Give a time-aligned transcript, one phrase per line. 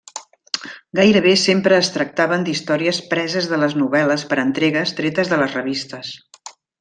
[0.99, 6.15] Gairebé sempre es tractaven d'històries preses de les novel·les per entregues tretes de les revistes.